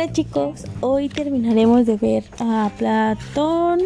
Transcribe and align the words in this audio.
Hola 0.00 0.12
chicos, 0.12 0.62
hoy 0.80 1.08
terminaremos 1.08 1.84
de 1.84 1.96
ver 1.96 2.22
a 2.38 2.70
Platón 2.78 3.80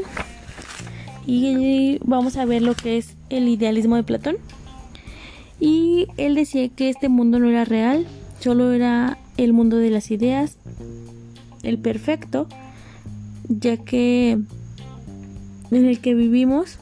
y 1.26 1.96
vamos 2.04 2.36
a 2.36 2.44
ver 2.44 2.60
lo 2.60 2.74
que 2.74 2.98
es 2.98 3.16
el 3.30 3.48
idealismo 3.48 3.96
de 3.96 4.02
Platón. 4.02 4.36
Y 5.58 6.08
él 6.18 6.34
decía 6.34 6.68
que 6.68 6.90
este 6.90 7.08
mundo 7.08 7.38
no 7.38 7.48
era 7.48 7.64
real, 7.64 8.06
solo 8.40 8.72
era 8.72 9.16
el 9.38 9.54
mundo 9.54 9.78
de 9.78 9.88
las 9.88 10.10
ideas, 10.10 10.58
el 11.62 11.78
perfecto, 11.78 12.46
ya 13.48 13.78
que 13.78 14.32
en 14.32 15.84
el 15.86 15.98
que 15.98 16.12
vivimos 16.12 16.78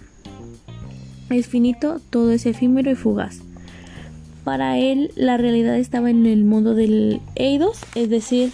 es 1.29 1.46
finito, 1.46 2.00
todo 2.11 2.32
es 2.32 2.46
efímero 2.46 2.90
y 2.90 2.96
fugaz. 2.96 3.43
Para 4.43 4.76
él 4.76 5.12
la 5.14 5.36
realidad 5.36 5.79
estaba 5.79 6.11
en 6.11 6.26
el 6.26 6.43
mundo 6.43 6.75
del 6.75 7.21
Eidos, 7.36 7.79
es 7.94 8.11
decir, 8.11 8.50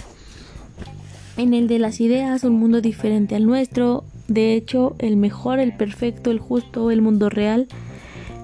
en 1.37 1.55
el 1.55 1.69
de 1.69 1.79
las 1.79 2.01
ideas, 2.01 2.45
un 2.45 2.55
mundo 2.55 2.81
diferente 2.81 3.35
al 3.35 3.47
nuestro. 3.47 4.05
De 4.29 4.55
hecho, 4.55 4.97
el 4.99 5.17
mejor, 5.17 5.59
el 5.59 5.77
perfecto, 5.77 6.31
el 6.31 6.39
justo, 6.39 6.91
el 6.91 7.03
mundo 7.03 7.31
real, 7.31 7.69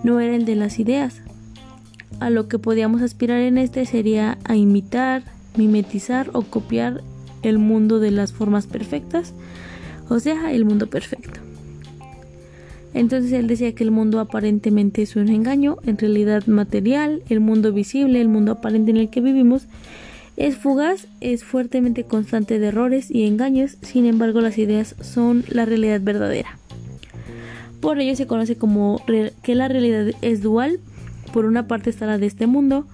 no 0.05 0.20
era 0.20 0.37
el 0.37 0.45
de 0.45 0.56
las 0.56 0.78
ideas. 0.78 1.23
A 2.20 2.30
lo 2.30 2.48
que 2.48 2.59
podíamos 2.59 3.02
aspirar 3.02 3.41
en 3.41 3.59
este 3.59 3.84
sería 3.87 4.38
a 4.45 4.56
imitar, 4.56 5.23
mimetizar 5.56 6.30
o 6.34 6.42
copiar 6.42 7.02
el 7.42 7.59
mundo 7.59 7.98
de 7.98 8.10
las 8.10 8.32
formas 8.32 8.66
perfectas, 8.66 9.34
o 10.09 10.20
sea, 10.20 10.52
el 10.52 10.65
mundo 10.65 10.87
perfecto. 10.88 11.40
Entonces 12.95 13.32
él 13.32 13.46
decía 13.46 13.74
que 13.74 13.84
el 13.84 13.90
mundo 13.90 14.20
aparentemente 14.20 15.02
es 15.02 15.16
un 15.16 15.29
engaño, 15.29 15.79
en 15.87 15.96
realidad 15.96 16.46
material, 16.46 17.23
el 17.29 17.40
mundo 17.40 17.73
visible, 17.73 18.20
el 18.20 18.29
mundo 18.29 18.52
aparente 18.52 18.90
en 18.90 18.98
el 18.98 19.09
que 19.09 19.23
vivimos, 19.23 19.66
es 20.36 20.57
fugaz, 20.57 21.07
es 21.20 21.45
fuertemente 21.45 22.04
constante 22.04 22.59
de 22.59 22.68
errores 22.68 23.10
y 23.10 23.26
engaños, 23.26 23.76
sin 23.82 24.07
embargo 24.07 24.40
las 24.40 24.59
ideas 24.59 24.95
son 25.01 25.45
la 25.48 25.65
realidad 25.65 26.01
verdadera. 26.02 26.59
Por 27.80 27.98
ello 27.98 28.16
se 28.16 28.26
conoce 28.26 28.57
como 28.57 29.02
que 29.42 29.54
la 29.54 29.68
realidad 29.68 30.12
es 30.23 30.42
dual, 30.42 30.79
por 31.32 31.45
una 31.45 31.66
parte 31.66 31.90
está 31.90 32.07
la 32.07 32.18
de 32.18 32.26
este 32.26 32.46
mundo, 32.46 32.87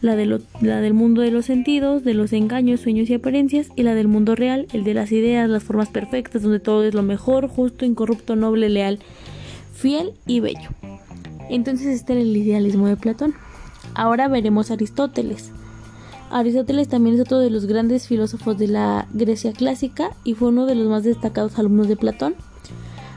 la, 0.00 0.14
de 0.14 0.40
la 0.60 0.80
del 0.80 0.94
mundo 0.94 1.22
de 1.22 1.30
los 1.30 1.46
sentidos, 1.46 2.04
de 2.04 2.14
los 2.14 2.32
engaños, 2.32 2.80
sueños 2.80 3.10
y 3.10 3.14
apariencias, 3.14 3.68
y 3.74 3.82
la 3.82 3.94
del 3.94 4.08
mundo 4.08 4.34
real, 4.36 4.66
el 4.72 4.84
de 4.84 4.94
las 4.94 5.10
ideas, 5.12 5.48
las 5.48 5.64
formas 5.64 5.88
perfectas, 5.88 6.42
donde 6.42 6.60
todo 6.60 6.84
es 6.84 6.94
lo 6.94 7.02
mejor, 7.02 7.48
justo, 7.48 7.84
incorrupto, 7.84 8.36
noble, 8.36 8.68
leal, 8.68 9.00
fiel 9.74 10.12
y 10.26 10.40
bello. 10.40 10.70
Entonces 11.50 11.86
este 11.88 12.12
era 12.12 12.22
el 12.22 12.36
idealismo 12.36 12.86
de 12.86 12.96
Platón. 12.96 13.34
Ahora 13.94 14.28
veremos 14.28 14.70
Aristóteles. 14.70 15.50
Aristóteles 16.30 16.88
también 16.88 17.14
es 17.16 17.22
otro 17.22 17.38
de 17.38 17.50
los 17.50 17.66
grandes 17.66 18.06
filósofos 18.06 18.58
de 18.58 18.68
la 18.68 19.06
Grecia 19.12 19.52
clásica 19.52 20.10
y 20.24 20.34
fue 20.34 20.48
uno 20.48 20.66
de 20.66 20.74
los 20.74 20.88
más 20.88 21.04
destacados 21.04 21.58
alumnos 21.58 21.88
de 21.88 21.96
Platón, 21.96 22.34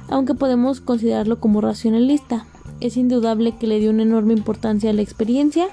aunque 0.07 0.33
podemos 0.33 0.81
considerarlo 0.81 1.39
como 1.39 1.61
racionalista. 1.61 2.45
Es 2.79 2.97
indudable 2.97 3.57
que 3.57 3.67
le 3.67 3.79
dio 3.79 3.91
una 3.91 4.03
enorme 4.03 4.33
importancia 4.33 4.89
a 4.89 4.93
la 4.93 5.01
experiencia 5.01 5.67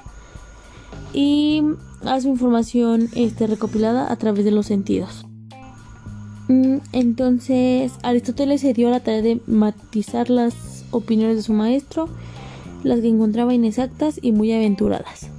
y 1.12 1.62
a 2.04 2.20
su 2.20 2.28
información 2.28 3.08
este, 3.14 3.46
recopilada 3.46 4.12
a 4.12 4.16
través 4.16 4.44
de 4.44 4.50
los 4.50 4.66
sentidos. 4.66 5.24
Mm, 6.48 6.78
entonces, 6.92 7.92
Aristóteles 8.02 8.62
se 8.62 8.72
dio 8.72 8.90
la 8.90 9.00
tarea 9.00 9.22
de 9.22 9.40
matizar 9.46 10.28
las 10.28 10.84
opiniones 10.90 11.36
de 11.36 11.42
su 11.42 11.52
maestro, 11.52 12.08
las 12.82 13.00
que 13.00 13.08
encontraba 13.08 13.54
inexactas 13.54 14.18
y 14.20 14.32
muy 14.32 14.52
aventuradas. 14.52 15.30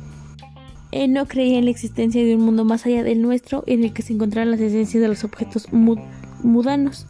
Él 0.92 1.14
no 1.14 1.28
creía 1.28 1.60
en 1.60 1.66
la 1.66 1.72
existencia 1.72 2.24
de 2.24 2.36
un 2.36 2.42
mundo 2.42 2.66
más 2.66 2.86
allá 2.86 3.04
del 3.04 3.22
nuestro 3.22 3.64
en 3.68 3.84
el 3.84 3.94
que 3.94 4.02
se 4.02 4.14
encontraran 4.14 4.52
las 4.52 4.60
esencias 4.60 5.02
de 5.02 5.08
los 5.08 5.24
objetos 5.24 5.68
mudanos. 5.72 7.06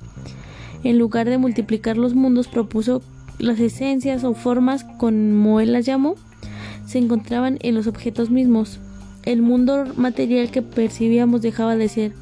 En 0.83 0.97
lugar 0.97 1.29
de 1.29 1.37
multiplicar 1.37 1.97
los 1.97 2.13
mundos, 2.13 2.47
propuso 2.47 3.01
las 3.37 3.59
esencias 3.59 4.23
o 4.23 4.33
formas, 4.33 4.83
como 4.97 5.61
él 5.61 5.71
las 5.71 5.85
llamó, 5.85 6.15
se 6.85 6.97
encontraban 6.97 7.57
en 7.61 7.75
los 7.75 7.87
objetos 7.87 8.29
mismos. 8.29 8.79
El 9.23 9.41
mundo 9.41 9.85
material 9.95 10.51
que 10.51 10.61
percibíamos 10.61 11.41
dejaba 11.41 11.75
de 11.75 11.87
ser 11.87 12.13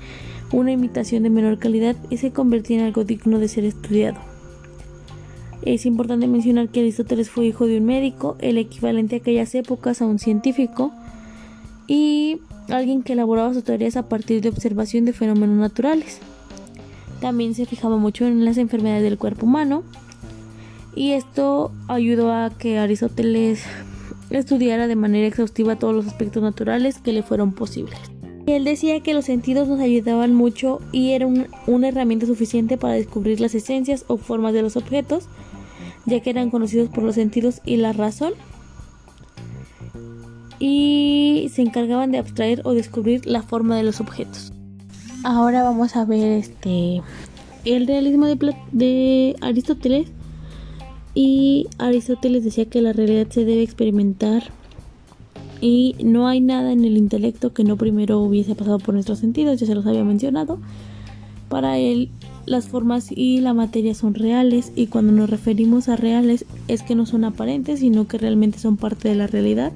una 0.52 0.72
imitación 0.72 1.24
de 1.24 1.30
menor 1.30 1.58
calidad 1.58 1.96
y 2.10 2.18
se 2.18 2.32
convertía 2.32 2.80
en 2.80 2.86
algo 2.86 3.04
digno 3.04 3.40
de 3.40 3.48
ser 3.48 3.66
estudiado. 3.66 4.20
Es 5.64 5.86
importante 5.86 6.28
mencionar 6.28 6.70
que 6.70 6.82
Aristóteles 6.82 7.30
fue 7.30 7.48
hijo 7.48 7.66
de 7.66 7.80
un 7.80 7.86
médico, 7.86 8.38
el 8.40 8.58
equivalente 8.58 9.16
a 9.16 9.20
aquellas 9.20 9.54
épocas 9.56 10.02
a 10.02 10.06
un 10.06 10.20
científico, 10.20 10.94
y 11.88 12.42
alguien 12.70 13.02
que 13.02 13.14
elaboraba 13.14 13.54
sus 13.54 13.64
teorías 13.64 13.98
a 13.98 14.10
partir 14.10 14.42
de 14.42 14.50
observación 14.50 15.06
de 15.06 15.14
fenómenos 15.14 15.58
naturales. 15.58 16.20
También 17.22 17.56
se 17.56 17.66
fijaba 17.66 17.98
mucho 17.98 18.26
en 18.26 18.46
las 18.46 18.58
enfermedades 18.58 19.04
del 19.04 19.18
cuerpo 19.18 19.46
humano 19.46 19.84
y 20.96 21.14
esto 21.14 21.72
ayudó 21.88 22.32
a 22.32 22.52
que 22.58 22.78
Aristóteles 22.78 23.64
estudiara 24.30 24.88
de 24.88 24.96
manera 24.96 25.28
exhaustiva 25.28 25.78
todos 25.78 25.96
los 25.96 26.08
aspectos 26.08 26.44
naturales 26.44 27.00
que 27.00 27.14
le 27.14 27.24
fueron 27.24 27.54
posibles. 27.54 28.00
Él 28.46 28.64
decía 28.64 29.02
que 29.02 29.14
los 29.14 29.26
sentidos 29.26 29.68
nos 29.68 29.80
ayudaban 29.80 30.34
mucho 30.34 30.80
y 30.92 31.12
era 31.12 31.28
una 31.28 31.88
herramienta 31.88 32.26
suficiente 32.26 32.78
para 32.78 32.94
descubrir 32.94 33.42
las 33.42 33.56
esencias 33.56 34.06
o 34.08 34.18
formas 34.18 34.54
de 34.54 34.62
los 34.62 34.78
objetos, 34.78 35.28
ya 36.06 36.22
que 36.22 36.30
eran 36.30 36.50
conocidos 36.50 36.90
por 36.90 37.04
los 37.04 37.16
sentidos 37.16 37.62
y 37.66 37.78
la 37.78 37.92
razón 37.92 38.34
y 40.60 41.50
se 41.54 41.62
encargaban 41.62 42.12
de 42.12 42.18
abstraer 42.18 42.62
o 42.64 42.74
descubrir 42.74 43.26
la 43.26 43.42
forma 43.42 43.76
de 43.76 43.84
los 43.84 44.00
objetos. 44.00 44.52
Ahora 45.24 45.64
vamos 45.64 45.96
a 45.96 46.06
ver 46.06 46.32
este 46.40 47.02
el 47.66 47.88
realismo 47.88 48.28
de, 48.28 48.56
de 48.72 49.36
Aristóteles 49.42 50.08
y 51.14 51.68
Aristóteles 51.80 52.44
decía 52.44 52.66
que 52.66 52.82
la 52.82 52.94
realidad 52.94 53.28
se 53.30 53.44
debe 53.44 53.62
experimentar 53.62 54.44
y 55.60 55.96
no 56.04 56.28
hay 56.28 56.40
nada 56.40 56.72
en 56.72 56.86
el 56.86 56.98
intelecto 56.98 57.54
que 57.54 57.64
no 57.64 57.78
primero 57.78 58.20
hubiese 58.20 58.56
pasado 58.56 58.80
por 58.80 58.94
nuestros 58.94 59.20
sentidos, 59.20 59.60
ya 59.60 59.66
se 59.66 59.76
los 59.76 59.86
había 59.86 60.04
mencionado. 60.04 60.60
Para 61.50 61.78
él 61.78 62.10
las 62.46 62.68
formas 62.68 63.12
y 63.12 63.42
la 63.42 63.54
materia 63.54 63.94
son 63.94 64.14
reales 64.14 64.72
y 64.76 64.88
cuando 64.88 65.12
nos 65.12 65.30
referimos 65.30 65.90
a 65.90 65.98
reales 65.98 66.46
es 66.68 66.84
que 66.84 66.96
no 66.96 67.06
son 67.06 67.26
aparentes, 67.26 67.82
sino 67.82 68.08
que 68.08 68.18
realmente 68.18 68.60
son 68.60 68.78
parte 68.78 69.10
de 69.10 69.16
la 69.16 69.28
realidad. 69.28 69.74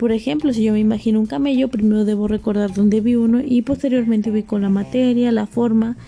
Por 0.00 0.12
ejemplo, 0.12 0.50
si 0.54 0.62
yo 0.62 0.72
me 0.72 0.78
imagino 0.78 1.20
un 1.20 1.26
camello, 1.26 1.68
primero 1.68 2.06
debo 2.06 2.26
recordar 2.26 2.72
dónde 2.72 3.02
vi 3.02 3.16
uno 3.16 3.42
y 3.44 3.60
posteriormente 3.60 4.30
ubico 4.30 4.58
la 4.58 4.70
materia, 4.70 5.30
la 5.30 5.46
forma. 5.46 5.98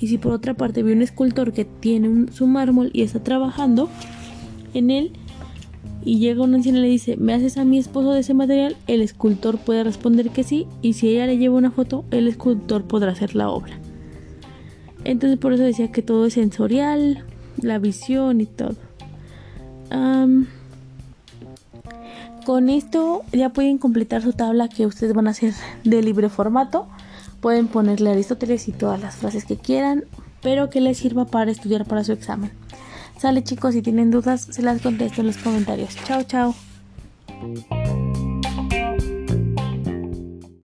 Y 0.00 0.08
si 0.08 0.18
por 0.18 0.32
otra 0.32 0.54
parte 0.54 0.82
vi 0.82 0.90
un 0.90 1.00
escultor 1.00 1.52
que 1.52 1.64
tiene 1.64 2.32
su 2.32 2.48
mármol 2.48 2.90
y 2.92 3.02
está 3.02 3.22
trabajando 3.22 3.88
en 4.74 4.90
él 4.90 5.12
y 6.04 6.18
llega 6.18 6.42
una 6.42 6.56
anciana 6.56 6.80
y 6.80 6.82
le 6.82 6.88
dice, 6.88 7.16
¿me 7.18 7.34
haces 7.34 7.56
a 7.56 7.64
mi 7.64 7.78
esposo 7.78 8.14
de 8.14 8.18
ese 8.18 8.34
material? 8.34 8.76
El 8.88 9.00
escultor 9.00 9.58
puede 9.58 9.84
responder 9.84 10.30
que 10.30 10.42
sí 10.42 10.66
y 10.82 10.94
si 10.94 11.10
ella 11.10 11.26
le 11.26 11.38
lleva 11.38 11.54
una 11.54 11.70
foto, 11.70 12.04
el 12.10 12.26
escultor 12.26 12.82
podrá 12.82 13.12
hacer 13.12 13.36
la 13.36 13.48
obra. 13.48 13.78
Entonces 15.04 15.38
por 15.38 15.52
eso 15.52 15.62
decía 15.62 15.92
que 15.92 16.02
todo 16.02 16.26
es 16.26 16.34
sensorial, 16.34 17.22
la 17.62 17.78
visión 17.78 18.40
y 18.40 18.46
todo. 18.46 18.74
Con 22.46 22.68
esto 22.68 23.24
ya 23.32 23.48
pueden 23.48 23.76
completar 23.76 24.22
su 24.22 24.32
tabla 24.32 24.68
que 24.68 24.86
ustedes 24.86 25.12
van 25.14 25.26
a 25.26 25.30
hacer 25.30 25.52
de 25.82 26.00
libre 26.00 26.28
formato. 26.28 26.86
Pueden 27.40 27.66
ponerle 27.66 28.10
Aristóteles 28.10 28.68
y 28.68 28.72
todas 28.72 29.00
las 29.00 29.16
frases 29.16 29.44
que 29.44 29.56
quieran, 29.56 30.04
pero 30.42 30.70
que 30.70 30.80
les 30.80 30.96
sirva 30.96 31.24
para 31.24 31.50
estudiar 31.50 31.86
para 31.86 32.04
su 32.04 32.12
examen. 32.12 32.52
Sale 33.18 33.42
chicos, 33.42 33.74
si 33.74 33.82
tienen 33.82 34.12
dudas, 34.12 34.46
se 34.48 34.62
las 34.62 34.80
contesto 34.80 35.22
en 35.22 35.26
los 35.26 35.38
comentarios. 35.38 35.96
Chao, 36.04 36.22
chao. 36.22 36.54